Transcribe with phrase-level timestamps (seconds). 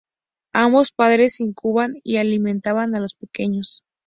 [0.55, 3.83] Ambos padres incuban y alimentan a los pequeños.